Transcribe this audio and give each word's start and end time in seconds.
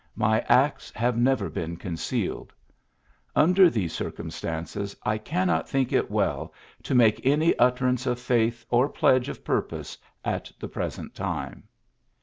My 0.15 0.39
acts 0.49 0.89
have 0.95 1.15
never 1.15 1.47
been 1.47 1.77
concealed. 1.77 2.49
^^ 2.49 2.51
Under 3.35 3.69
these 3.69 3.93
circumstances, 3.93 4.95
I 5.03 5.19
cannot 5.19 5.69
think 5.69 5.93
it 5.93 6.09
well 6.09 6.55
to 6.81 6.95
make 6.95 7.23
any 7.23 7.55
utterance 7.59 8.07
of 8.07 8.19
faith 8.19 8.65
or 8.71 8.89
pledge 8.89 9.29
of 9.29 9.43
purpose 9.43 9.99
at 10.25 10.51
the 10.59 10.67
present 10.69 11.13
time.' 11.13 11.65